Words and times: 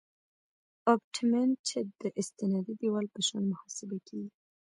ابټمنټ 0.93 1.65
د 1.99 2.01
استنادي 2.19 2.73
دیوال 2.81 3.07
په 3.15 3.21
شان 3.27 3.43
محاسبه 3.51 3.97
کیږي 4.07 4.29